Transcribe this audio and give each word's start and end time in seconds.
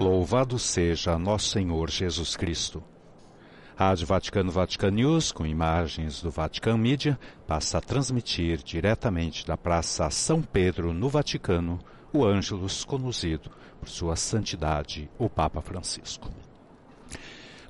Louvado 0.03 0.59
seja 0.59 1.17
nosso 1.17 1.51
Senhor 1.51 1.89
Jesus 1.89 2.35
Cristo. 2.35 2.83
Rádio 3.73 4.05
Vaticano 4.05 4.51
Vatican 4.51 4.91
News, 4.91 5.31
com 5.31 5.45
imagens 5.45 6.21
do 6.21 6.29
Vatican 6.29 6.75
Media, 6.75 7.17
passa 7.47 7.77
a 7.77 7.81
transmitir 7.81 8.61
diretamente 8.61 9.47
da 9.47 9.55
Praça 9.55 10.09
São 10.09 10.41
Pedro, 10.41 10.91
no 10.91 11.07
Vaticano, 11.07 11.79
o 12.11 12.25
Ângelus 12.25 12.83
conduzido 12.83 13.49
por 13.79 13.87
Sua 13.87 14.17
Santidade, 14.17 15.09
o 15.17 15.29
Papa 15.29 15.61
Francisco 15.61 16.29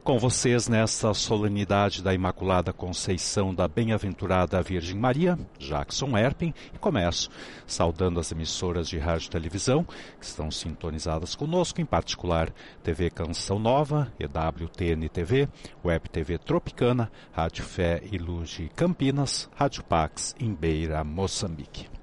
com 0.04 0.20
vocês 0.20 0.68
nesta 0.68 1.14
solenidade 1.14 2.04
da 2.04 2.14
Imaculada 2.14 2.73
Conceição 2.73 3.56
da 3.56 3.70
Bem-aventurada 3.70 4.62
Virgem 4.62 4.98
Maria, 4.98 5.40
Jackson 5.58 6.18
Erpin, 6.18 6.54
e 6.73 6.78
começo 6.78 7.30
saudando 7.66 8.20
as 8.20 8.30
emissoras 8.30 8.90
de 8.90 8.98
rádio 8.98 9.28
e 9.28 9.30
televisão 9.30 9.86
que 10.20 10.26
estão 10.26 10.52
sintonizadas 10.52 11.36
conosco, 11.36 11.80
em 11.80 11.86
particular 11.86 12.52
TV 12.84 13.09
Canção 13.09 13.58
Nova, 13.58 14.12
EWTN 14.20 15.08
TV, 15.08 15.48
Web 15.86 16.09
TV 16.09 16.38
Tropicana, 16.38 17.09
Rádio 17.31 17.64
Fé 17.64 18.02
e 18.12 18.18
Luz 18.18 18.50
de 18.50 18.68
Campinas, 18.76 19.50
Rádio 19.56 19.84
Pax 19.86 20.36
em 20.38 20.54
Beira, 20.54 21.02
Moçambique. 21.06 22.03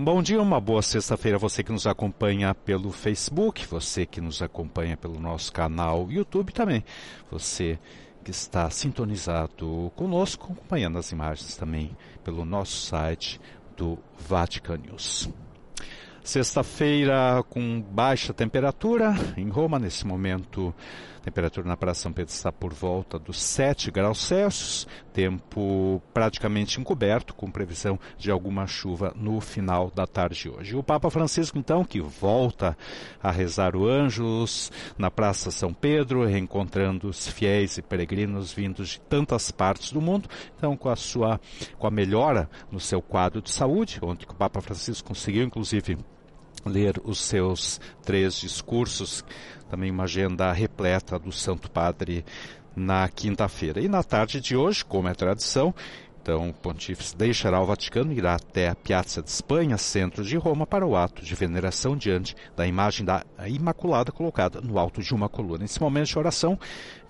Bom 0.00 0.22
dia, 0.22 0.40
uma 0.40 0.60
boa 0.60 0.80
sexta-feira 0.80 1.38
você 1.38 1.64
que 1.64 1.72
nos 1.72 1.84
acompanha 1.84 2.54
pelo 2.54 2.92
Facebook, 2.92 3.66
você 3.66 4.06
que 4.06 4.20
nos 4.20 4.40
acompanha 4.40 4.96
pelo 4.96 5.18
nosso 5.18 5.52
canal 5.52 6.08
YouTube 6.08 6.52
também, 6.52 6.84
você 7.28 7.76
que 8.22 8.30
está 8.30 8.70
sintonizado 8.70 9.90
conosco, 9.96 10.52
acompanhando 10.52 10.98
as 10.98 11.10
imagens 11.10 11.56
também 11.56 11.96
pelo 12.22 12.44
nosso 12.44 12.86
site 12.86 13.40
do 13.76 13.98
Vatican 14.16 14.76
News. 14.76 15.28
Sexta-feira 16.22 17.42
com 17.48 17.80
baixa 17.80 18.32
temperatura 18.32 19.16
em 19.36 19.48
Roma, 19.48 19.80
nesse 19.80 20.06
momento 20.06 20.72
temperatura 21.28 21.68
na 21.68 21.76
Praça 21.76 22.02
São 22.02 22.12
Pedro 22.12 22.32
está 22.32 22.50
por 22.50 22.72
volta 22.72 23.18
dos 23.18 23.38
7 23.40 23.90
graus 23.90 24.18
Celsius, 24.18 24.88
tempo 25.12 26.02
praticamente 26.14 26.80
encoberto, 26.80 27.34
com 27.34 27.50
previsão 27.50 28.00
de 28.16 28.30
alguma 28.30 28.66
chuva 28.66 29.12
no 29.14 29.38
final 29.38 29.90
da 29.94 30.06
tarde 30.06 30.40
de 30.40 30.48
hoje. 30.48 30.74
O 30.74 30.82
Papa 30.82 31.10
Francisco, 31.10 31.58
então, 31.58 31.84
que 31.84 32.00
volta 32.00 32.76
a 33.22 33.30
rezar 33.30 33.76
o 33.76 33.86
Anjos 33.86 34.72
na 34.96 35.10
Praça 35.10 35.50
São 35.50 35.74
Pedro, 35.74 36.24
reencontrando 36.24 37.08
os 37.08 37.28
fiéis 37.28 37.76
e 37.76 37.82
peregrinos 37.82 38.50
vindos 38.50 38.88
de 38.90 39.00
tantas 39.00 39.50
partes 39.50 39.92
do 39.92 40.00
mundo, 40.00 40.30
então 40.56 40.76
com 40.78 40.88
a 40.88 40.96
sua, 40.96 41.38
com 41.78 41.86
a 41.86 41.90
melhora 41.90 42.48
no 42.72 42.80
seu 42.80 43.02
quadro 43.02 43.42
de 43.42 43.50
saúde, 43.50 43.98
onde 44.00 44.24
o 44.24 44.34
Papa 44.34 44.62
Francisco 44.62 45.08
conseguiu, 45.08 45.44
inclusive, 45.44 45.98
ler 46.64 47.00
os 47.04 47.20
seus 47.20 47.80
três 48.02 48.34
discursos, 48.34 49.24
também 49.70 49.90
uma 49.90 50.04
agenda 50.04 50.52
repleta 50.52 51.18
do 51.18 51.32
Santo 51.32 51.70
Padre 51.70 52.24
na 52.74 53.08
quinta-feira. 53.08 53.80
E 53.80 53.88
na 53.88 54.02
tarde 54.02 54.40
de 54.40 54.56
hoje, 54.56 54.84
como 54.84 55.08
é 55.08 55.14
tradição, 55.14 55.74
então 56.20 56.50
o 56.50 56.52
pontífice 56.52 57.16
deixará 57.16 57.58
o 57.58 57.64
Vaticano 57.64 58.12
e 58.12 58.18
irá 58.18 58.34
até 58.34 58.68
a 58.68 58.74
Piazza 58.74 59.22
de 59.22 59.30
Espanha, 59.30 59.78
centro 59.78 60.22
de 60.22 60.36
Roma, 60.36 60.66
para 60.66 60.86
o 60.86 60.94
ato 60.94 61.24
de 61.24 61.34
veneração 61.34 61.96
diante 61.96 62.36
da 62.54 62.66
imagem 62.66 63.04
da 63.04 63.24
Imaculada 63.46 64.12
colocada 64.12 64.60
no 64.60 64.78
alto 64.78 65.00
de 65.00 65.14
uma 65.14 65.28
coluna. 65.28 65.60
Nesse 65.60 65.80
momento 65.80 66.08
de 66.08 66.18
oração, 66.18 66.58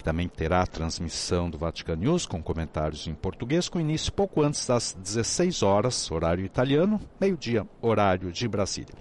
também 0.02 0.28
terá 0.28 0.66
transmissão 0.66 1.50
do 1.50 1.58
Vatican 1.58 1.96
News 1.96 2.26
com 2.26 2.42
comentários 2.42 3.06
em 3.06 3.14
português, 3.14 3.68
com 3.68 3.80
início 3.80 4.12
pouco 4.12 4.42
antes 4.42 4.66
das 4.66 4.96
16 4.98 5.62
horas, 5.62 6.10
horário 6.10 6.44
italiano, 6.44 7.00
meio-dia, 7.20 7.66
horário 7.80 8.32
de 8.32 8.48
Brasília. 8.48 8.94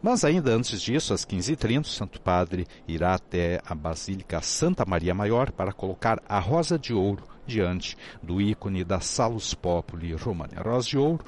Mas 0.00 0.24
ainda 0.24 0.52
antes 0.52 0.80
disso, 0.80 1.12
às 1.12 1.24
15h30, 1.24 1.80
o 1.80 1.84
Santo 1.84 2.20
Padre 2.20 2.66
irá 2.86 3.14
até 3.14 3.60
a 3.66 3.74
Basílica 3.74 4.40
Santa 4.40 4.84
Maria 4.86 5.12
Maior 5.12 5.50
para 5.50 5.72
colocar 5.72 6.22
a 6.28 6.38
rosa 6.38 6.78
de 6.78 6.94
ouro 6.94 7.24
diante 7.44 7.96
do 8.22 8.40
ícone 8.40 8.84
da 8.84 9.00
Salus 9.00 9.54
Populi 9.54 10.12
Romana. 10.12 10.62
Rosa 10.62 10.88
de 10.88 10.98
ouro, 10.98 11.24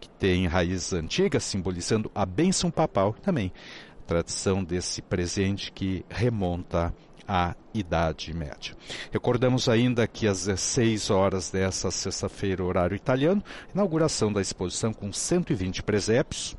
que 0.00 0.08
tem 0.08 0.46
raízes 0.46 0.92
antigas, 0.94 1.44
simbolizando 1.44 2.10
a 2.14 2.24
bênção 2.24 2.70
papal 2.70 3.14
e 3.18 3.20
também 3.20 3.52
a 4.02 4.06
tradição 4.06 4.64
desse 4.64 5.02
presente 5.02 5.70
que 5.70 6.04
remonta 6.08 6.94
à 7.26 7.54
Idade 7.72 8.32
Média. 8.34 8.74
Recordamos 9.10 9.68
ainda 9.68 10.06
que 10.06 10.26
às 10.26 10.46
16 10.46 11.10
horas 11.10 11.50
dessa 11.50 11.90
sexta-feira, 11.90 12.64
horário 12.64 12.94
italiano, 12.94 13.42
inauguração 13.74 14.32
da 14.32 14.40
exposição 14.40 14.92
com 14.92 15.12
120 15.12 15.82
presépios, 15.82 16.56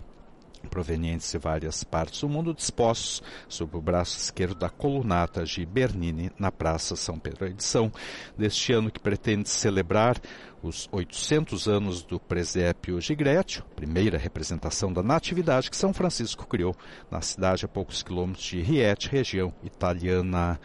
provenientes 0.65 1.31
de 1.31 1.37
várias 1.37 1.83
partes 1.83 2.21
do 2.21 2.29
mundo, 2.29 2.53
dispostos 2.53 3.21
sob 3.47 3.77
o 3.77 3.81
braço 3.81 4.17
esquerdo 4.17 4.55
da 4.55 4.69
colunata 4.69 5.43
de 5.43 5.65
Bernini 5.65 6.31
na 6.37 6.51
Praça 6.51 6.95
São 6.95 7.17
Pedro. 7.19 7.45
A 7.45 7.49
edição 7.49 7.91
deste 8.37 8.73
ano 8.73 8.91
que 8.91 8.99
pretende 8.99 9.49
celebrar 9.49 10.19
os 10.61 10.89
800 10.91 11.67
anos 11.67 12.01
do 12.01 12.19
presépio 12.19 12.99
Grétio, 13.15 13.63
primeira 13.75 14.17
representação 14.17 14.91
da 14.91 15.03
Natividade 15.03 15.69
que 15.69 15.77
São 15.77 15.93
Francisco 15.93 16.47
criou 16.47 16.75
na 17.09 17.21
cidade 17.21 17.65
a 17.65 17.67
poucos 17.67 18.01
quilômetros 18.01 18.45
de 18.45 18.61
Rieti, 18.61 19.09
região 19.09 19.53
italiana 19.63 20.59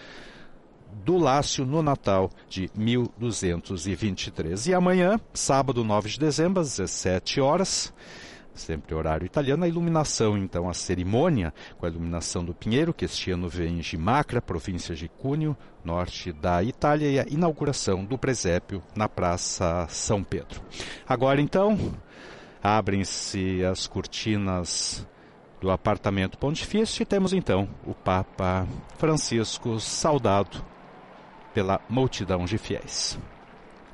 do 1.05 1.17
Lácio 1.17 1.65
no 1.65 1.83
Natal 1.83 2.31
de 2.49 2.71
1223. 2.75 4.67
E 4.67 4.75
amanhã, 4.75 5.21
sábado 5.33 5.85
9 5.85 6.09
de 6.11 6.19
dezembro, 6.19 6.61
às 6.61 6.77
17 6.77 7.41
horas, 7.41 7.93
sempre 8.55 8.95
horário 8.95 9.25
italiano, 9.25 9.65
a 9.65 9.69
iluminação, 9.69 10.37
então, 10.37 10.69
a 10.69 10.75
cerimônia 10.75 11.53
com 11.79 11.87
a 11.87 11.89
iluminação 11.89 12.45
do 12.45 12.55
Pinheiro, 12.55 12.93
que 12.93 13.05
este 13.05 13.31
ano 13.31 13.49
vem 13.49 13.79
de 13.79 13.97
Macra, 13.97 14.43
província 14.43 14.95
de 14.95 15.09
Cuneo, 15.09 15.57
norte 15.85 16.33
da 16.33 16.63
Itália, 16.63 17.11
e 17.11 17.19
a 17.19 17.27
inauguração 17.29 18.05
do 18.05 18.19
presépio 18.19 18.83
na 18.95 19.09
Praça 19.09 19.87
São 19.89 20.23
Pedro. 20.23 20.61
Agora, 21.09 21.41
então, 21.41 21.79
abrem-se 22.63 23.65
as 23.65 23.87
cortinas 23.87 25.07
do 25.61 25.71
apartamento 25.71 26.39
pontifício 26.39 27.03
e 27.03 27.07
temos, 27.07 27.33
então, 27.33 27.69
o 27.87 27.95
Papa 27.95 28.67
Francisco 28.97 29.79
saudado 29.79 30.65
pela 31.53 31.81
multidão 31.89 32.45
de 32.45 32.57
fiéis. 32.57 33.19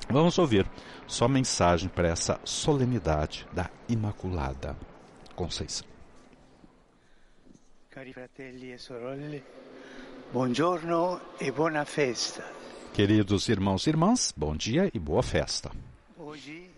Vamos 0.09 0.39
ouvir 0.39 0.65
sua 1.07 1.29
mensagem 1.29 1.89
para 1.89 2.09
essa 2.09 2.41
solenidade 2.45 3.47
da 3.53 3.69
Imaculada 3.89 4.77
Conceição. 5.35 5.87
Cari 7.91 8.13
fratelli 8.13 8.73
e 8.73 8.79
sorelle, 8.79 9.43
buongiorno 10.33 11.21
e 11.41 11.51
buona 11.51 11.85
festa. 11.85 12.45
Queridos 12.95 13.49
irmãos 13.49 13.87
e 13.87 13.91
irmãs, 13.91 14.33
bom 14.37 14.55
dia 14.57 14.89
e 14.95 14.99
boa 14.99 15.23
festa. 15.23 15.73
Hoje, 16.17 16.71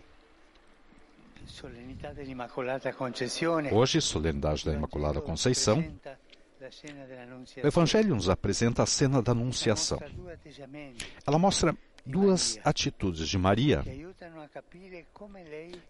solenità 1.45 2.11
dell'Immacolata 2.11 2.91
Concezione. 2.93 3.71
Hoje, 3.71 4.01
solenidade 4.01 4.65
da 4.65 4.73
Imaculada 4.73 5.21
Conceição. 5.21 5.83
O 7.63 7.67
Evangelho 7.67 8.15
nos 8.15 8.27
apresenta 8.27 8.83
a 8.83 8.85
cena 8.85 9.21
da 9.21 9.31
Anunciação. 9.31 9.99
Ela 11.25 11.39
mostra 11.39 11.75
duas 12.09 12.59
atitudes 12.63 13.27
de 13.29 13.37
Maria 13.37 13.83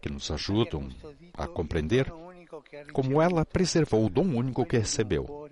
que 0.02 0.10
nos 0.10 0.30
ajudam 0.30 0.90
a 1.34 1.48
compreender 1.48 2.12
como 2.92 3.22
ela 3.22 3.46
preservou 3.46 4.06
o 4.06 4.10
dom 4.10 4.36
único 4.36 4.66
que 4.66 4.78
recebeu, 4.78 5.48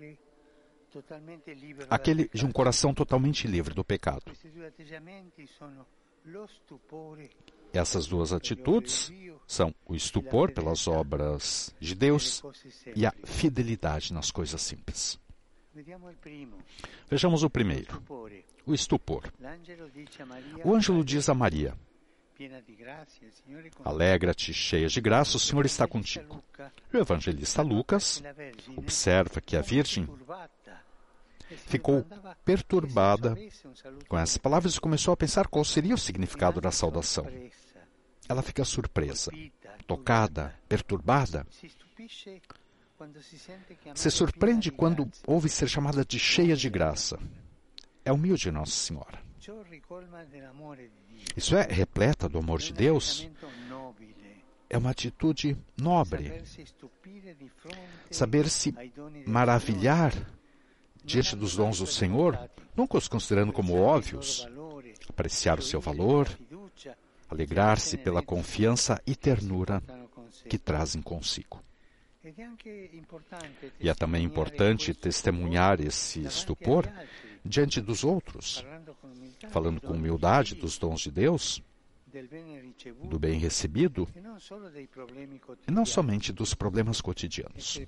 aquele 1.88 2.28
de 2.28 2.44
um 2.44 2.52
coração 2.52 2.92
totalmente 2.92 3.46
livre 3.46 3.74
do 3.74 3.82
pecado. 3.82 4.30
Essas 7.72 8.06
duas 8.06 8.32
atitudes 8.32 9.12
são 9.46 9.74
o 9.86 9.94
estupor 9.94 10.52
pelas 10.52 10.86
obras 10.86 11.74
de 11.80 11.94
Deus 11.94 12.42
e 12.94 13.06
a 13.06 13.12
fidelidade 13.24 14.12
nas 14.12 14.30
coisas 14.30 14.60
simples. 14.60 15.18
Vejamos 17.08 17.42
o 17.42 17.50
primeiro. 17.50 18.02
O 18.68 18.74
estupor. 18.74 19.32
O 20.64 20.74
ângelo 20.74 21.04
diz 21.04 21.28
a 21.28 21.34
Maria: 21.34 21.74
Alegra-te, 23.84 24.52
cheia 24.52 24.86
de 24.88 25.00
graça, 25.00 25.36
o 25.36 25.40
Senhor 25.40 25.66
está 25.66 25.86
contigo. 25.86 26.42
O 26.92 26.96
evangelista 26.96 27.62
Lucas 27.62 28.22
observa 28.76 29.40
que 29.40 29.56
a 29.56 29.60
Virgem 29.60 30.08
ficou 31.66 32.04
perturbada 32.44 33.36
com 34.06 34.18
essas 34.18 34.36
palavras 34.36 34.74
e 34.74 34.80
começou 34.80 35.12
a 35.12 35.16
pensar 35.16 35.48
qual 35.48 35.64
seria 35.64 35.94
o 35.94 35.98
significado 35.98 36.60
da 36.60 36.70
saudação. 36.70 37.26
Ela 38.28 38.42
fica 38.42 38.64
surpresa, 38.64 39.32
tocada, 39.86 40.54
perturbada. 40.68 41.46
Se 43.94 44.10
surpreende 44.10 44.70
quando 44.70 45.10
ouve 45.26 45.48
ser 45.48 45.68
chamada 45.68 46.04
de 46.04 46.18
cheia 46.18 46.54
de 46.54 46.68
graça. 46.68 47.18
É 48.08 48.12
humilde 48.12 48.50
Nossa 48.50 48.72
Senhora. 48.72 49.18
Isso 51.36 51.54
é 51.54 51.62
repleta 51.70 52.26
do 52.26 52.38
amor 52.38 52.58
de 52.58 52.72
Deus. 52.72 53.28
É 54.70 54.78
uma 54.78 54.92
atitude 54.92 55.54
nobre. 55.76 56.42
doni 58.94 59.18
del 59.18 59.28
maravilhar 59.28 60.14
diante 61.04 61.36
dos 61.36 61.54
dons 61.54 61.80
do 61.80 61.86
Senhor, 61.86 62.48
nunca 62.74 62.96
os 62.96 63.08
considerando 63.08 63.52
como 63.52 63.78
óbvios, 63.78 64.48
apreciar 65.06 65.58
o 65.58 65.62
seu 65.62 65.78
valor, 65.78 66.26
alegrar-se 67.28 67.98
pela 67.98 68.22
confianza 68.22 68.98
e 69.06 69.14
ternura 69.14 69.82
que 70.48 70.56
trazem 70.56 71.02
consigo. 71.02 71.62
E 73.80 73.88
é 73.88 73.94
também 73.94 74.24
importante 74.24 74.94
testemunhar 74.94 75.80
esse 75.80 76.20
estupor 76.20 76.90
diante 77.44 77.80
dos 77.80 78.04
outros, 78.04 78.64
falando 79.50 79.80
com 79.80 79.94
humildade 79.94 80.54
dos 80.54 80.78
dons 80.78 81.00
de 81.00 81.10
Deus, 81.10 81.62
do 83.04 83.18
bem 83.18 83.38
recebido, 83.38 84.08
e 85.66 85.70
não 85.70 85.84
somente 85.84 86.32
dos 86.32 86.54
problemas 86.54 87.00
cotidianos. 87.00 87.80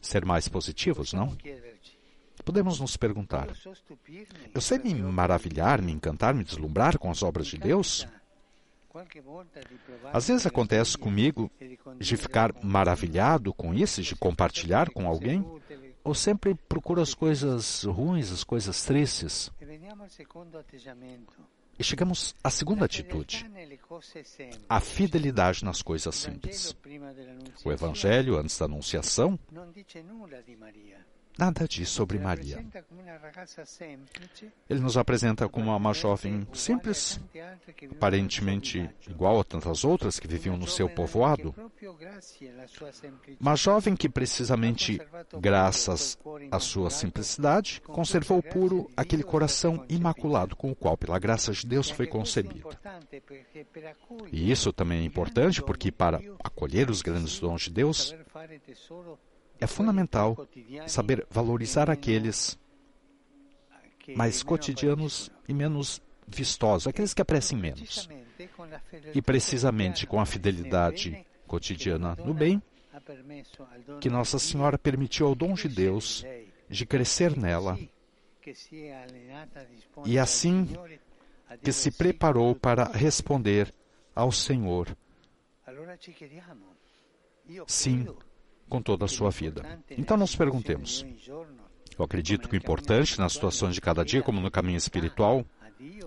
Ser 0.00 0.24
mais 0.24 0.48
positivos, 0.48 1.12
não? 1.12 1.36
Podemos 2.44 2.80
nos 2.80 2.96
perguntar: 2.96 3.48
eu 4.54 4.60
sei 4.60 4.78
me 4.78 4.94
maravilhar, 4.94 5.80
me 5.80 5.92
encantar, 5.92 6.34
me 6.34 6.44
deslumbrar 6.44 6.98
com 6.98 7.10
as 7.10 7.22
obras 7.22 7.46
de 7.46 7.58
Deus? 7.58 8.06
Às 10.12 10.28
vezes 10.28 10.46
acontece 10.46 10.96
comigo 10.96 11.50
de 11.98 12.16
ficar 12.16 12.54
maravilhado 12.62 13.52
com 13.52 13.74
isso, 13.74 14.02
de 14.02 14.14
compartilhar 14.14 14.90
com 14.90 15.08
alguém, 15.08 15.44
ou 16.04 16.14
sempre 16.14 16.54
procuro 16.54 17.00
as 17.00 17.14
coisas 17.14 17.82
ruins, 17.84 18.30
as 18.30 18.44
coisas 18.44 18.84
tristes. 18.84 19.50
E 21.76 21.82
chegamos 21.82 22.36
à 22.44 22.50
segunda 22.50 22.84
atitude, 22.84 23.50
a 24.68 24.80
fidelidade 24.80 25.64
nas 25.64 25.82
coisas 25.82 26.14
simples. 26.14 26.76
O 27.64 27.72
Evangelho, 27.72 28.36
antes 28.38 28.56
da 28.56 28.66
Anunciação, 28.66 29.36
nada 31.38 31.66
diz 31.68 31.88
sobre 31.88 32.18
Maria. 32.18 32.64
Ele 34.68 34.80
nos 34.80 34.96
apresenta 34.96 35.48
como 35.48 35.74
uma 35.74 35.92
jovem 35.92 36.46
simples, 36.52 37.20
aparentemente 37.90 38.88
igual 39.08 39.40
a 39.40 39.44
tantas 39.44 39.84
outras 39.84 40.18
que 40.18 40.28
viviam 40.28 40.56
no 40.56 40.66
seu 40.66 40.88
povoado, 40.88 41.54
uma 43.40 43.56
jovem 43.56 43.96
que 43.96 44.08
precisamente, 44.08 45.00
graças 45.40 46.18
à 46.50 46.60
sua 46.60 46.90
simplicidade, 46.90 47.80
conservou 47.80 48.42
puro 48.42 48.90
aquele 48.96 49.22
coração 49.22 49.84
imaculado 49.88 50.56
com 50.56 50.70
o 50.70 50.76
qual, 50.76 50.96
pela 50.96 51.18
graça 51.18 51.52
de 51.52 51.66
Deus, 51.66 51.90
foi 51.90 52.06
concebida. 52.06 52.68
E 54.32 54.50
isso 54.50 54.72
também 54.72 55.00
é 55.00 55.04
importante 55.04 55.62
porque, 55.62 55.90
para 55.90 56.20
acolher 56.42 56.90
os 56.90 57.02
grandes 57.02 57.38
dons 57.38 57.62
de 57.62 57.70
Deus, 57.70 58.14
é 59.60 59.66
fundamental 59.66 60.48
saber 60.86 61.26
valorizar 61.30 61.90
aqueles 61.90 62.58
mais 64.16 64.42
cotidianos 64.42 65.30
e 65.48 65.54
menos 65.54 66.02
vistosos, 66.26 66.86
aqueles 66.86 67.14
que 67.14 67.22
apreciam 67.22 67.60
menos. 67.60 68.08
E 69.14 69.22
precisamente 69.22 70.06
com 70.06 70.20
a 70.20 70.26
fidelidade 70.26 71.24
cotidiana 71.46 72.16
no 72.16 72.34
bem, 72.34 72.62
que 74.00 74.10
Nossa 74.10 74.38
Senhora 74.38 74.78
permitiu 74.78 75.26
ao 75.26 75.34
dom 75.34 75.54
de 75.54 75.68
Deus 75.68 76.24
de 76.68 76.86
crescer 76.86 77.36
nela 77.36 77.78
e 80.04 80.18
assim 80.18 80.68
que 81.62 81.72
se 81.72 81.90
preparou 81.90 82.54
para 82.54 82.84
responder 82.84 83.72
ao 84.14 84.30
Senhor 84.32 84.96
sim 87.66 88.06
com 88.74 88.82
toda 88.82 89.04
a 89.04 89.08
sua 89.08 89.30
vida. 89.30 89.78
Então 89.88 90.16
nos 90.16 90.34
perguntemos: 90.34 91.06
eu 91.96 92.04
acredito 92.04 92.48
que 92.48 92.56
o 92.56 92.58
importante 92.58 93.20
nas 93.20 93.34
situações 93.34 93.76
de 93.76 93.80
cada 93.80 94.04
dia, 94.04 94.20
como 94.20 94.40
no 94.40 94.50
caminho 94.50 94.76
espiritual, 94.76 95.44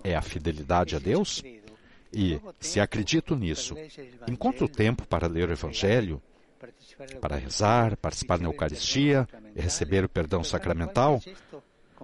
é 0.04 0.16
a 0.16 0.22
fidelidade 0.22 0.94
a 0.94 1.00
Deus? 1.00 1.42
E, 2.14 2.42
se 2.60 2.80
acredito 2.82 3.36
nisso, 3.36 3.74
encontro 4.28 4.68
tempo 4.68 5.08
para 5.08 5.28
ler 5.28 5.48
o 5.48 5.54
Evangelho, 5.54 6.22
para 7.22 7.38
rezar, 7.38 7.96
participar 7.96 8.40
na 8.40 8.50
Eucaristia 8.50 9.28
e 9.56 9.62
receber 9.62 10.04
o 10.04 10.10
perdão 10.10 10.44
sacramental, 10.44 11.22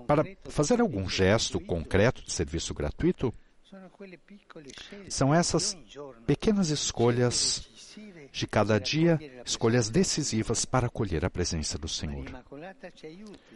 para 0.08 0.24
fazer 0.46 0.80
algum 0.80 1.10
gesto 1.10 1.60
concreto 1.60 2.24
de 2.24 2.32
serviço 2.32 2.74
gratuito? 2.74 3.34
São 5.10 5.34
essas 5.34 5.78
pequenas 6.26 6.70
escolhas 6.70 7.70
de 8.32 8.48
cada 8.48 8.80
dia, 8.80 9.20
escolhas 9.46 9.90
decisivas 9.90 10.66
para 10.66 10.88
acolher 10.88 11.24
a 11.26 11.30
presença 11.30 11.78
do 11.78 11.88
Senhor. 11.88 12.26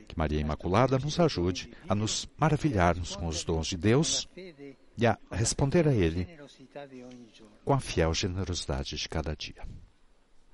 Que 0.08 0.18
Maria 0.18 0.40
Imaculada 0.40 0.98
nos 0.98 1.20
ajude 1.20 1.74
a 1.88 1.96
nos 1.96 2.28
maravilharmos 2.38 3.16
com 3.16 3.28
os 3.28 3.44
dons 3.44 3.68
de 3.68 3.78
Deus 3.78 4.28
e 4.98 5.06
a 5.06 5.18
responder 5.32 5.88
a 5.88 5.94
Ele 5.94 6.28
com 7.66 7.74
a 7.74 7.80
fiel 7.80 8.14
generosidade 8.14 8.96
de 8.96 9.10
cada 9.10 9.36
dia. 9.36 9.64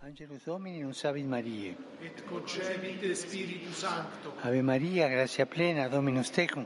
Angelus 0.05 0.43
Domini, 0.43 0.83
non 0.83 0.93
savit 0.93 1.23
Marie. 1.23 1.77
et 2.01 2.25
concepit 2.27 3.15
Spiritus 3.15 3.77
Sancto. 3.77 4.33
Ave 4.43 4.61
Maria, 4.61 5.07
grazia 5.07 5.45
plena, 5.45 5.87
Dominus 5.87 6.29
tecum, 6.29 6.65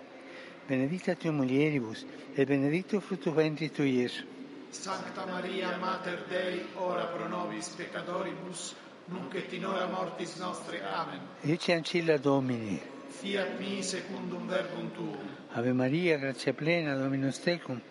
benedicta 0.67 1.15
tu 1.15 1.31
mulieribus, 1.31 2.05
et 2.35 2.45
benedictus 2.45 3.03
fructus 3.03 3.33
ventris 3.33 3.71
tui, 3.71 4.01
Iesus. 4.01 4.25
Sancta 4.71 5.25
Maria, 5.25 5.77
Mater 5.77 6.23
Dei, 6.29 6.65
ora 6.75 7.05
pro 7.05 7.27
nobis 7.27 7.69
peccatoribus, 7.69 8.75
nunc 9.07 9.33
et 9.35 9.53
in 9.53 9.65
hora 9.65 9.87
mortis 9.87 10.35
nostre. 10.37 10.81
Amen. 10.83 11.19
Ecce 11.41 11.73
ancilla 11.73 12.17
Domini. 12.17 12.79
Fiat 13.07 13.57
mi 13.59 13.81
secundum 13.81 14.47
verbum 14.47 14.91
tuum. 14.91 15.17
Ave 15.53 15.71
Maria, 15.73 16.17
grazia 16.17 16.53
plena, 16.53 16.95
Dominus 16.95 17.39
tecum, 17.39 17.81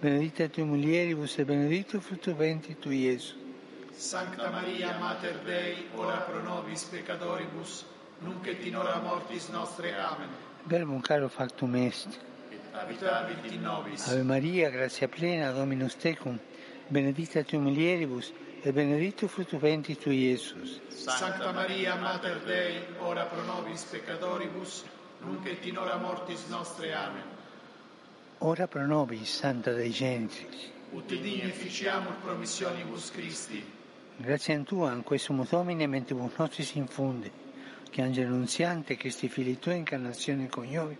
benedicta 0.00 0.48
tu 0.48 0.64
mulieribus, 0.64 1.38
et 1.38 1.46
benedictus 1.46 2.04
fructus 2.04 2.34
ventris 2.34 2.76
tui, 2.78 3.06
Iesus. 3.06 3.36
Sancta 3.96 4.50
Maria, 4.50 4.98
Mater 4.98 5.40
Dei, 5.44 5.88
ora 5.96 6.18
pro 6.18 6.42
nobis 6.42 6.84
peccatoribus, 6.84 7.84
nunc 8.20 8.46
et 8.46 8.64
in 8.66 8.76
hora 8.76 9.00
mortis 9.00 9.48
nostre. 9.48 9.94
Amen. 9.96 10.47
Verbum 10.68 11.00
caro 11.00 11.28
factum 11.30 11.74
est. 11.76 12.20
Habitavit 12.74 13.52
in 13.52 13.62
nobis. 13.62 14.06
Ave 14.06 14.22
Maria, 14.22 14.68
grazia 14.70 15.08
plena, 15.08 15.50
Dominus 15.50 15.96
tecum, 15.96 16.38
benedicta 16.88 17.42
tu 17.42 17.58
mulieribus, 17.58 18.34
et 18.62 18.72
benedictus 18.74 19.30
fructus 19.30 19.58
ventris 19.58 19.98
tui, 19.98 20.28
Iesus. 20.28 20.78
Sancta 20.90 21.52
Maria, 21.52 21.94
Mater 21.94 22.38
Dei, 22.44 22.84
ora 23.00 23.24
pro 23.24 23.42
nobis 23.44 23.84
peccatoribus, 23.84 24.84
nunc 25.24 25.46
et 25.46 25.64
in 25.64 25.78
hora 25.78 25.96
mortis 25.96 26.46
nostre. 26.48 26.92
Amen. 26.92 27.24
Ora 28.40 28.66
pro 28.66 28.86
nobis, 28.86 29.34
Santa 29.34 29.72
Dei 29.72 29.90
Gentris. 29.90 30.70
Ut 30.92 31.08
digni 31.08 31.40
efficiamur 31.40 32.12
promissionibus 32.22 33.10
Christi. 33.10 33.64
Grazie 34.18 34.54
a 34.54 34.62
Tua, 34.64 34.92
in 34.92 35.02
questo 35.02 35.32
Domine, 35.48 35.86
mentibus 35.86 36.36
nostris 36.36 36.74
infunde, 36.74 37.30
che 37.90 38.02
angelo 38.02 38.28
annunziante, 38.28 38.96
Cristi 38.96 39.28
fili 39.28 39.58
Tua, 39.58 39.74
incarnazione 39.74 40.48
coniovi, 40.48 40.96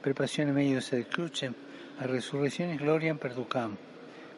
per 0.00 0.12
passione 0.12 0.52
meius 0.52 0.92
et 0.92 1.08
crucem, 1.08 1.54
a 1.98 2.06
resurrezione 2.06 2.76
gloriam 2.76 3.16
perducam, 3.16 3.76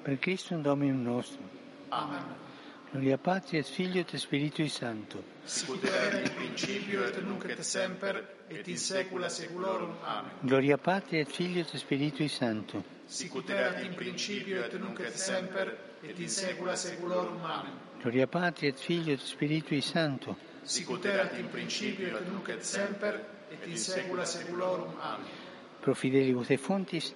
per 0.02 0.18
Christum 0.18 0.62
Dominum 0.62 1.02
nostrum. 1.02 1.49
Amen. 1.88 2.47
Gloria 2.90 3.18
Patri 3.18 3.59
et 3.59 3.66
Figlio 3.66 4.00
et 4.00 4.16
Spiritui 4.16 4.68
Sancto. 4.71 5.23
Sicut 5.45 5.85
erat 5.85 6.26
in 6.26 6.33
principio 6.35 7.04
et 7.04 7.18
nunc 7.23 7.45
et 7.45 7.61
semper 7.61 8.26
et 8.49 8.66
in 8.66 8.78
saecula 8.78 9.28
saeculorum. 9.28 9.95
Amen. 10.04 10.30
Gloria 10.40 10.78
Patri 10.78 11.18
et 11.18 11.28
Figlio 11.28 11.61
et 11.61 11.76
Spiritui 11.76 12.28
Sancto. 12.28 12.83
Sicut 13.04 13.50
erat 13.50 13.83
in 13.85 13.95
principio 13.95 14.64
et 14.64 14.73
nunc 14.78 15.00
et 15.00 15.14
semper 15.14 15.76
et 16.02 16.18
in 16.18 16.28
saecula 16.28 16.76
saeculorum. 16.76 17.45
Amen. 17.45 17.73
Gloria 18.00 18.26
Patri 18.26 18.68
et 18.68 18.78
Figlio 18.78 19.12
et 19.12 19.21
Spiritui 19.21 19.83
Sancto. 19.83 20.37
Sicut 20.68 21.06
erat 21.08 21.32
in 21.40 21.46
principio 21.48 22.18
et 22.18 22.26
nunc 22.28 22.48
et 22.52 22.62
semper 22.62 23.14
et 23.50 23.62
in 23.66 23.76
saecula 23.80 24.26
saeculorum. 24.28 24.90
Amen. 25.00 25.26
Pro 25.80 25.94
fidelibus 25.94 26.50
et 26.50 26.60
fontis, 26.60 27.14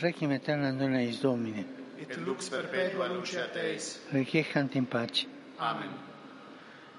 requiem 0.00 0.30
aeternam 0.32 0.78
dona 0.78 1.02
eis 1.02 1.20
Domine. 1.20 1.66
Et 2.00 2.16
lux 2.16 2.48
perpetua 2.48 3.08
luce 3.12 3.36
a 3.36 3.50
Teis. 3.52 3.98
Requiescant 4.10 4.74
in 4.74 4.86
pace. 4.86 5.26
Amen. 5.58 5.90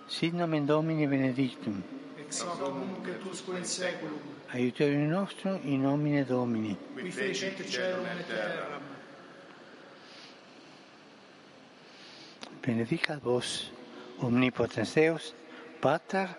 Sit 0.07 0.33
nomen 0.33 0.67
Domini 0.67 1.07
benedictum. 1.07 1.81
Ex 2.19 2.43
hoc 2.43 2.61
nunc 2.61 3.07
et 3.09 3.25
usque 3.25 3.57
in 3.57 3.65
saeculum. 3.65 4.21
Aiutorium 4.53 5.09
nostrum 5.09 5.57
in 5.63 5.81
nomine 5.81 6.23
Domini. 6.23 6.77
Qui 6.99 7.09
fecit 7.09 7.57
caelum 7.65 8.05
et 8.05 8.27
terram. 8.27 8.83
Benedicat 12.61 13.19
vos, 13.23 13.71
omnipotens 14.21 14.93
Deus, 14.93 15.33
Pater 15.81 16.29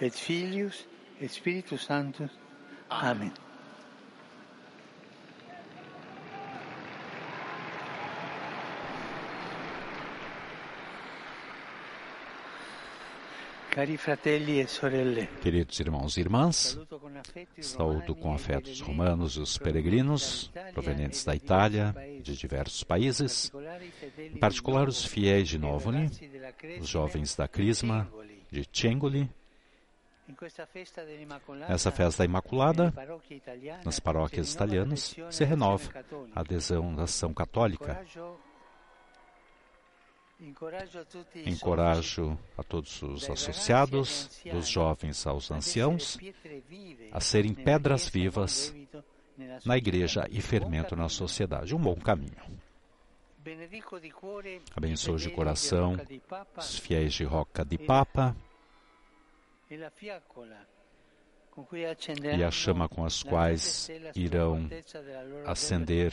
et 0.00 0.10
Filius 0.10 0.86
et 1.20 1.28
Spiritus 1.28 1.84
Sanctus. 1.84 2.30
E 14.60 14.68
sorelle, 14.68 15.26
Queridos 15.42 15.80
irmãos 15.80 16.16
e 16.16 16.20
irmãs, 16.20 16.78
saúdo 17.60 18.14
com 18.14 18.32
e 18.32 18.34
afeto 18.34 18.70
os 18.70 18.80
pellegrini 18.80 18.80
romanos 18.80 19.32
e 19.32 19.40
os 19.40 19.58
peregrinos 19.58 20.48
provenientes 20.72 21.24
da 21.24 21.34
Itália, 21.34 21.92
de 22.22 22.36
diversos 22.36 22.84
países, 22.84 23.50
em 24.16 24.38
particular 24.38 24.86
os 24.86 25.04
fiéis 25.04 25.48
de 25.48 25.58
Novoli, 25.58 26.08
os 26.80 26.88
jovens 26.88 27.34
da 27.34 27.48
Crisma, 27.48 28.08
de 28.54 28.68
Cengoli, 28.72 29.28
Nessa 31.68 31.90
festa 31.90 32.18
da 32.18 32.24
Imaculada, 32.24 32.94
nas 33.84 34.00
paróquias 34.00 34.54
italianas, 34.54 35.14
se 35.30 35.44
renova 35.44 35.90
a 36.34 36.40
adesão 36.40 36.94
da 36.94 37.02
ação 37.02 37.34
católica. 37.34 38.02
Encorajo 41.44 42.38
a 42.56 42.62
todos 42.62 43.02
os 43.02 43.28
associados, 43.28 44.40
dos 44.50 44.66
jovens 44.66 45.26
aos 45.26 45.50
anciãos, 45.50 46.16
a 47.12 47.20
serem 47.20 47.52
pedras 47.52 48.08
vivas 48.08 48.74
na 49.64 49.76
igreja 49.76 50.26
e 50.30 50.40
fermento 50.40 50.96
na 50.96 51.10
sociedade. 51.10 51.74
Um 51.74 51.80
bom 51.80 51.96
caminho. 51.96 52.32
Abençoo 54.74 55.16
de 55.16 55.30
coração 55.30 55.96
os 56.56 56.78
fiéis 56.78 57.12
de 57.12 57.24
Roca 57.24 57.64
de 57.64 57.76
Papa. 57.78 58.34
e 62.36 62.44
a 62.44 62.50
chama 62.50 62.88
com 62.88 63.04
as 63.04 63.22
quais 63.22 63.88
irão 64.14 64.68
acender 65.46 66.12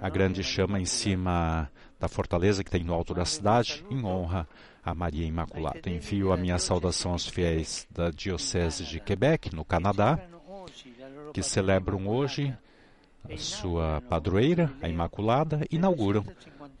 a 0.00 0.08
grande 0.10 0.42
chama 0.42 0.78
em 0.78 0.84
cima 0.84 1.70
da 1.98 2.08
fortaleza 2.08 2.62
que 2.62 2.70
tem 2.70 2.84
no 2.84 2.92
alto 2.92 3.14
da 3.14 3.24
cidade, 3.24 3.84
em 3.90 4.04
honra 4.04 4.46
a 4.84 4.94
Maria 4.94 5.26
Imaculada. 5.26 5.88
Envio 5.88 6.32
a 6.32 6.36
minha 6.36 6.58
saudação 6.58 7.12
aos 7.12 7.26
fiéis 7.26 7.86
da 7.90 8.10
Diocese 8.10 8.84
de 8.84 9.00
Quebec, 9.00 9.54
no 9.54 9.64
Canadá, 9.64 10.18
que 11.32 11.42
celebram 11.42 12.06
hoje 12.06 12.54
a 13.28 13.36
sua 13.36 14.00
padroeira, 14.02 14.72
a 14.80 14.88
Imaculada, 14.88 15.60
inauguram 15.70 16.24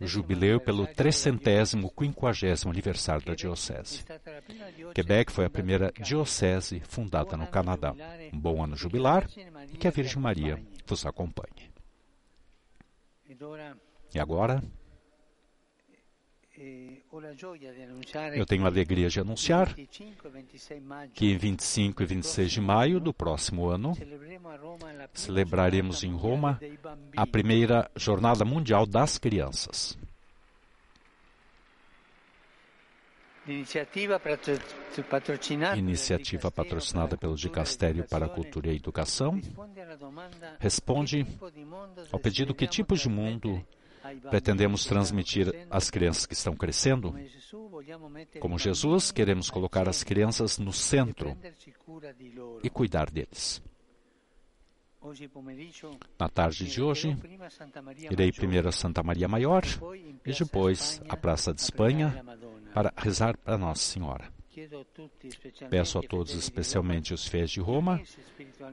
o 0.00 0.06
jubileu 0.06 0.60
pelo 0.60 0.86
trecentésimo 0.86 1.90
quinquagésimo 1.90 2.72
aniversário 2.72 3.24
da 3.24 3.34
Diocese. 3.34 4.04
Quebec 4.94 5.30
foi 5.30 5.44
a 5.44 5.50
primeira 5.50 5.92
diocese 6.00 6.80
fundada 6.80 7.36
no 7.36 7.46
Canadá. 7.46 7.94
Um 8.32 8.38
bom 8.38 8.62
ano 8.62 8.76
jubilar 8.76 9.28
e 9.72 9.76
que 9.76 9.86
a 9.86 9.90
Virgem 9.90 10.22
Maria 10.22 10.58
vos 10.86 11.04
acompanhe. 11.04 11.70
E 14.14 14.18
agora, 14.18 14.62
eu 18.34 18.44
tenho 18.44 18.64
a 18.64 18.66
alegria 18.66 19.08
de 19.08 19.18
anunciar 19.18 19.74
que 21.14 21.26
em 21.26 21.38
25 21.38 22.02
e 22.02 22.06
26 22.06 22.52
de 22.52 22.60
maio 22.60 23.00
do 23.00 23.14
próximo 23.14 23.68
ano 23.68 23.96
celebraremos 25.14 26.04
em 26.04 26.12
Roma 26.12 26.60
a 27.16 27.26
primeira 27.26 27.90
Jornada 27.96 28.44
Mundial 28.44 28.84
das 28.84 29.16
Crianças. 29.16 29.98
Iniciativa 35.78 36.50
patrocinada 36.50 37.16
pelo 37.16 37.36
Dicastério 37.36 38.06
para 38.06 38.26
a 38.26 38.28
Cultura 38.28 38.66
e 38.68 38.70
a 38.70 38.74
Educação 38.74 39.40
responde 40.58 41.26
ao 42.12 42.20
pedido 42.20 42.54
que 42.54 42.66
tipos 42.66 43.00
de 43.00 43.08
mundo 43.08 43.64
pretendemos 44.28 44.84
transmitir 44.84 45.66
às 45.70 45.90
crianças 45.90 46.26
que 46.26 46.34
estão 46.34 46.54
crescendo. 46.54 47.14
Como 48.40 48.58
Jesus, 48.58 49.10
queremos 49.10 49.50
colocar 49.50 49.88
as 49.88 50.02
crianças 50.02 50.58
no 50.58 50.72
centro 50.72 51.36
e 52.62 52.70
cuidar 52.70 53.10
deles. 53.10 53.62
Na 56.18 56.28
tarde 56.28 56.66
de 56.66 56.82
hoje, 56.82 57.16
irei 58.10 58.30
primeiro 58.30 58.68
a 58.68 58.72
Santa 58.72 59.02
Maria 59.02 59.26
Maior 59.26 59.62
e 60.26 60.32
depois 60.32 61.00
à 61.08 61.16
Praça 61.16 61.54
de 61.54 61.60
Espanha 61.62 62.22
para 62.74 62.92
rezar 62.96 63.36
para 63.38 63.56
Nossa 63.56 63.82
Senhora. 63.82 64.39
Peço 65.68 65.98
a 65.98 66.02
todos, 66.02 66.34
especialmente 66.34 67.14
os 67.14 67.26
fiéis 67.26 67.50
de 67.50 67.60
Roma, 67.60 68.00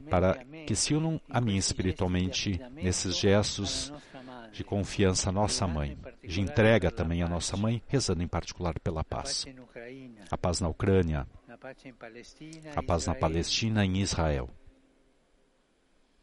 para 0.10 0.44
que 0.66 0.76
se 0.76 0.94
unam 0.94 1.22
a 1.30 1.40
mim 1.40 1.58
espiritualmente 1.58 2.60
nesses 2.72 3.16
gestos 3.18 3.94
de 4.52 4.64
confiança 4.64 5.30
à 5.30 5.32
nossa 5.32 5.68
mãe, 5.68 5.98
de 6.24 6.42
entrega 6.42 6.90
também 6.90 7.22
à 7.22 7.28
nossa 7.28 7.56
mãe, 7.56 7.82
rezando 7.88 8.24
em 8.24 8.28
particular 8.28 8.80
pela 8.80 9.04
paz. 9.04 9.46
A 10.30 10.38
paz 10.38 10.60
na 10.60 10.68
Ucrânia, 10.68 11.28
a 12.76 12.84
paz 12.84 13.06
na 13.06 13.16
Palestina 13.16 13.86
e 13.86 13.90
em 13.90 14.02
Israel. 14.02 14.50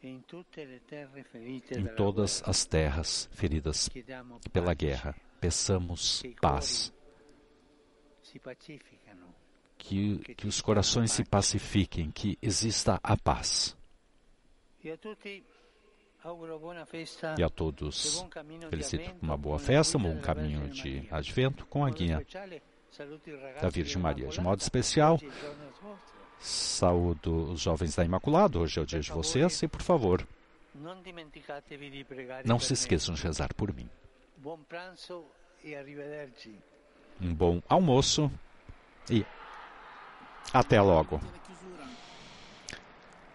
Em 0.03 0.21
todas 1.97 2.43
as 2.45 2.67
terras 2.67 3.29
feridas 3.33 3.89
pela 4.53 4.75
guerra, 4.75 5.15
peçamos 5.41 6.23
paz. 6.41 6.93
Que, 9.87 10.17
que 10.35 10.47
os 10.47 10.63
corações 10.63 11.13
se 11.13 11.23
pacifiquem, 11.23 12.11
que 12.11 12.39
exista 12.41 12.99
a 13.03 13.19
paz. 13.19 13.77
E 14.83 14.91
a 17.43 17.51
todos 17.51 18.25
felicito 18.71 19.15
uma 19.21 19.37
boa 19.37 19.59
festa, 19.59 19.99
um 19.99 20.03
bom 20.03 20.19
caminho 20.23 20.69
de 20.71 21.07
advento 21.11 21.67
com 21.67 21.85
a 21.85 21.91
guia 21.91 22.27
da 23.61 23.69
Virgem 23.69 24.01
Maria. 24.01 24.29
De 24.29 24.41
modo 24.41 24.63
especial, 24.63 25.21
saúdo 26.41 27.53
os 27.53 27.61
jovens 27.61 27.95
da 27.95 28.07
Imaculada, 28.07 28.59
hoje 28.59 28.79
é 28.79 28.83
o 28.83 28.87
dia 28.87 29.01
de 29.01 29.13
vocês, 29.13 29.63
e 29.63 29.69
por 29.69 29.83
favor, 29.83 30.27
não 32.43 32.59
se 32.59 32.73
esqueçam 32.73 33.15
de 33.15 33.23
rezar 33.23 33.53
por 33.53 33.71
mim. 33.75 33.91
Um 37.21 37.35
bom 37.35 37.63
almoço 37.69 38.33
e 39.11 39.27
até 40.53 40.81
logo. 40.81 41.21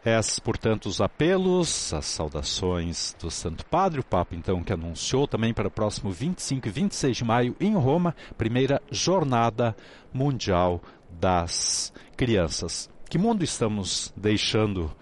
Esses, 0.04 0.40
portanto, 0.40 0.86
os 0.86 1.02
apelos, 1.02 1.94
as 1.94 2.06
saudações 2.06 3.14
do 3.20 3.30
Santo 3.30 3.66
Padre, 3.66 4.00
o 4.00 4.04
Papa, 4.04 4.34
então, 4.34 4.64
que 4.64 4.72
anunciou 4.72 5.28
também 5.28 5.54
para 5.54 5.68
o 5.68 5.72
próximo 5.72 6.10
25 6.10 6.68
e 6.68 6.72
26 6.72 7.18
de 7.18 7.24
maio, 7.26 7.56
em 7.60 7.76
Roma, 7.76 8.16
primeira 8.38 8.82
Jornada 8.90 9.76
Mundial 10.14 10.82
das 11.10 11.92
Crianças. 12.16 12.90
Que 13.10 13.18
mundo 13.18 13.44
estamos 13.44 14.14
deixando 14.16 14.96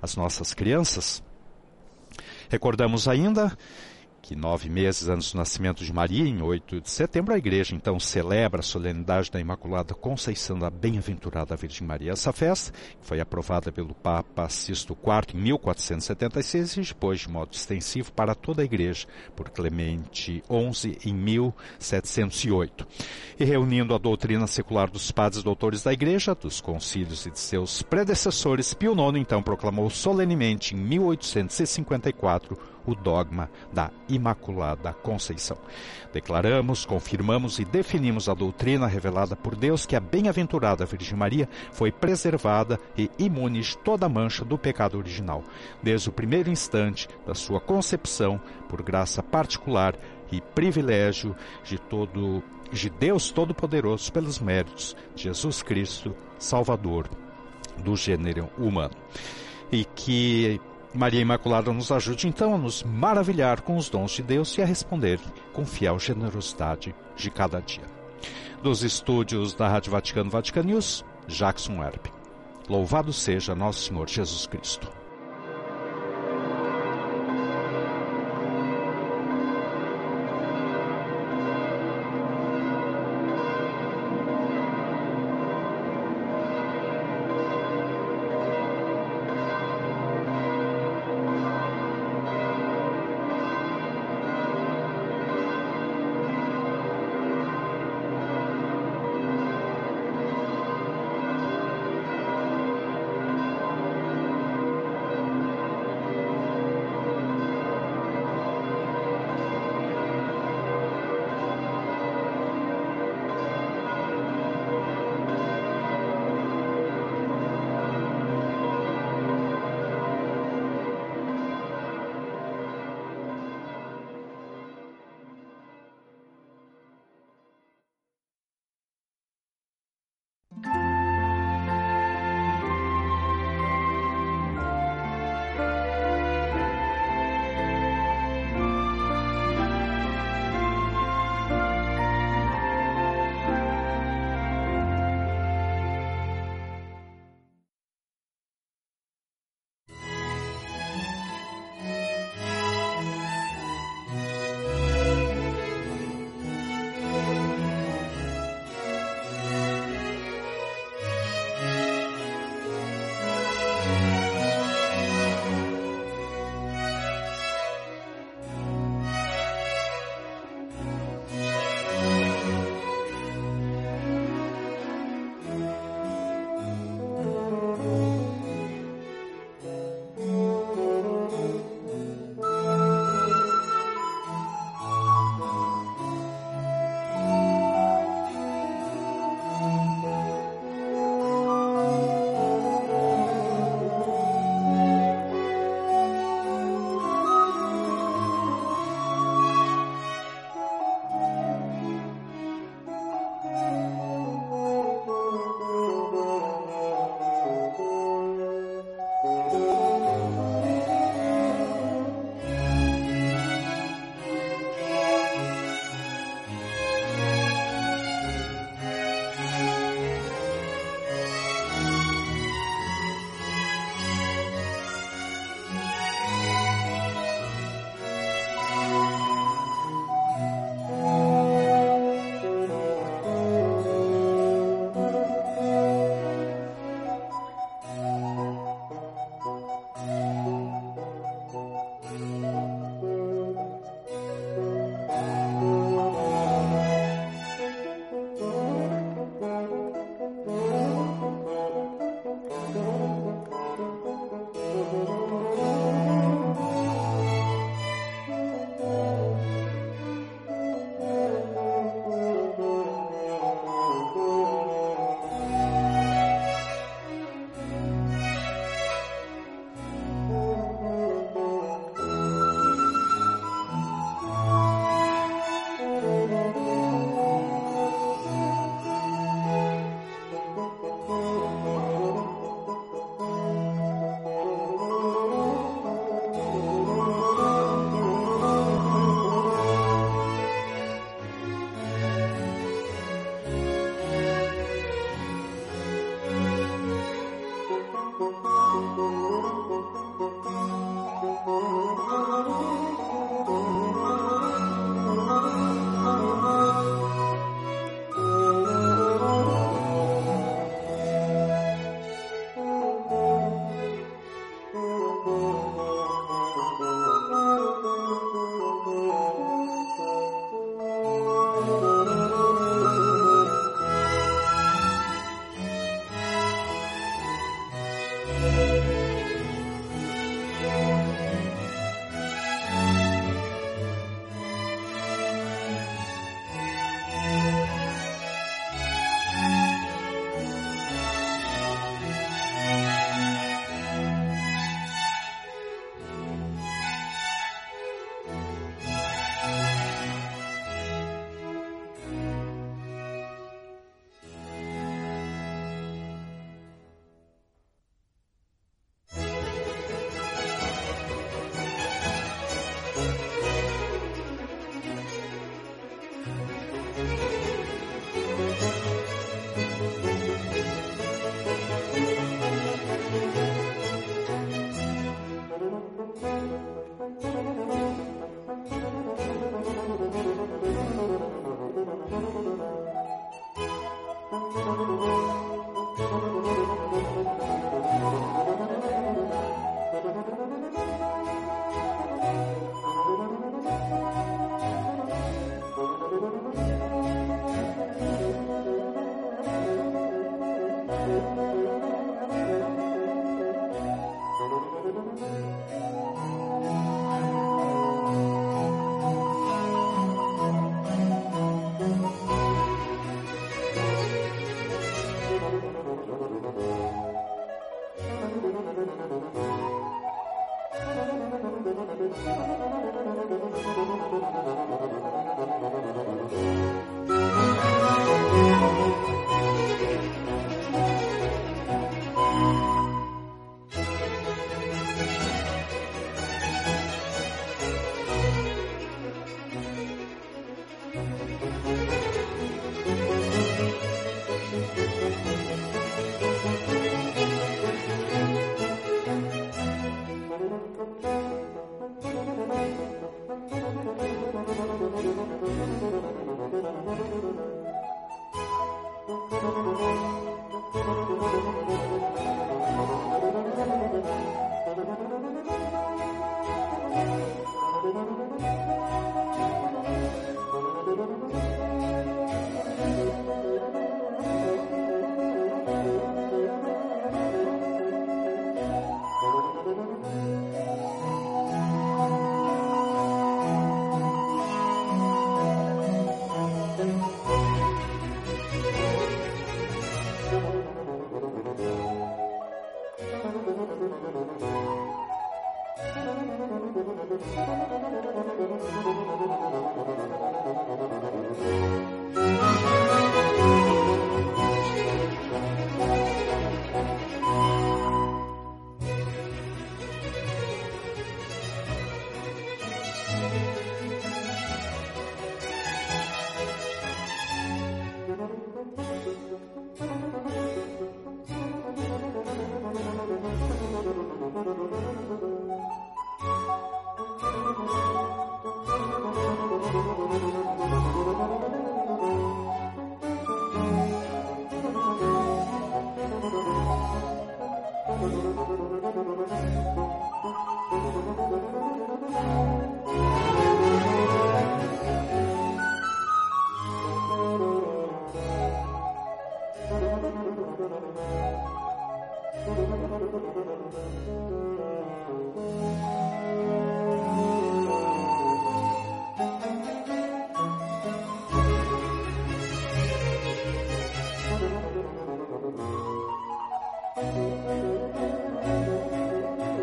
as 0.00 0.16
nossas 0.16 0.54
crianças? 0.54 1.22
Recordamos 2.48 3.06
ainda 3.06 3.56
que 4.28 4.36
nove 4.36 4.68
meses 4.68 5.08
antes 5.08 5.32
do 5.32 5.38
nascimento 5.38 5.82
de 5.82 5.90
Maria, 5.90 6.28
em 6.28 6.42
8 6.42 6.82
de 6.82 6.90
setembro, 6.90 7.32
a 7.32 7.38
igreja 7.38 7.74
então 7.74 7.98
celebra 7.98 8.60
a 8.60 8.62
solenidade 8.62 9.30
da 9.30 9.40
Imaculada 9.40 9.94
Conceição 9.94 10.58
da 10.58 10.68
Bem-aventurada 10.68 11.56
Virgem 11.56 11.86
Maria. 11.86 12.12
Essa 12.12 12.30
festa 12.30 12.70
foi 13.00 13.20
aprovada 13.20 13.72
pelo 13.72 13.94
Papa 13.94 14.46
Sisto 14.50 14.92
IV 14.92 15.34
em 15.34 15.42
1476 15.44 16.76
e 16.76 16.80
depois 16.82 17.20
de 17.20 17.30
modo 17.30 17.54
extensivo 17.54 18.12
para 18.12 18.34
toda 18.34 18.60
a 18.60 18.66
igreja 18.66 19.06
por 19.34 19.48
Clemente 19.48 20.44
XI 20.74 20.98
em 21.06 21.14
1708. 21.14 22.86
E 23.40 23.44
reunindo 23.46 23.94
a 23.94 23.98
doutrina 23.98 24.46
secular 24.46 24.90
dos 24.90 25.10
padres 25.10 25.42
doutores 25.42 25.82
da 25.82 25.92
igreja, 25.94 26.34
dos 26.34 26.60
concílios 26.60 27.24
e 27.24 27.30
de 27.30 27.38
seus 27.38 27.80
predecessores, 27.80 28.74
Pio 28.74 28.92
IX 28.92 29.20
então 29.22 29.42
proclamou 29.42 29.88
solenemente 29.88 30.74
em 30.74 30.78
1854 30.78 32.76
o 32.88 32.94
dogma 32.94 33.50
da 33.72 33.90
Imaculada 34.18 34.92
Conceição. 34.92 35.56
Declaramos, 36.12 36.84
confirmamos 36.84 37.58
e 37.58 37.64
definimos 37.64 38.28
a 38.28 38.34
doutrina 38.34 38.86
revelada 38.86 39.36
por 39.36 39.54
Deus 39.54 39.86
que 39.86 39.96
a 39.96 40.00
bem-aventurada 40.00 40.84
Virgem 40.84 41.16
Maria 41.16 41.48
foi 41.72 41.90
preservada 41.90 42.78
e 42.96 43.10
imune 43.18 43.60
de 43.60 43.78
toda 43.78 44.08
mancha 44.08 44.44
do 44.44 44.58
pecado 44.58 44.98
original, 44.98 45.42
desde 45.82 46.08
o 46.08 46.12
primeiro 46.12 46.50
instante 46.50 47.08
da 47.26 47.34
sua 47.34 47.60
concepção, 47.60 48.40
por 48.68 48.82
graça 48.82 49.22
particular 49.22 49.94
e 50.30 50.40
privilégio 50.40 51.34
de 51.64 51.78
todo 51.78 52.42
de 52.70 52.90
Deus 52.90 53.30
Todo-Poderoso 53.30 54.12
pelos 54.12 54.38
méritos 54.38 54.94
de 55.14 55.22
Jesus 55.22 55.62
Cristo, 55.62 56.14
Salvador 56.38 57.08
do 57.82 57.96
gênero 57.96 58.50
humano. 58.58 58.94
E 59.72 59.84
que 59.84 60.60
Maria 60.94 61.20
Imaculada 61.20 61.72
nos 61.72 61.92
ajude 61.92 62.26
então 62.26 62.54
a 62.54 62.58
nos 62.58 62.82
maravilhar 62.82 63.60
com 63.60 63.76
os 63.76 63.90
dons 63.90 64.12
de 64.12 64.22
Deus 64.22 64.56
e 64.56 64.62
a 64.62 64.64
responder 64.64 65.20
com 65.52 65.66
fiel 65.66 65.98
generosidade 65.98 66.94
de 67.14 67.30
cada 67.30 67.60
dia. 67.60 67.84
Dos 68.62 68.82
estúdios 68.82 69.54
da 69.54 69.68
Rádio 69.68 69.92
Vaticano 69.92 70.30
Vatican 70.30 70.62
News, 70.62 71.04
Jackson 71.26 71.82
Herb. 71.82 72.10
Louvado 72.68 73.12
seja 73.12 73.54
nosso 73.54 73.88
Senhor 73.88 74.08
Jesus 74.08 74.46
Cristo. 74.46 74.90